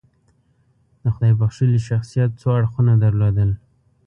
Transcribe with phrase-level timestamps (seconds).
[1.01, 2.93] د خدای بښلي شخصیت څو اړخونه
[3.29, 3.51] لرل.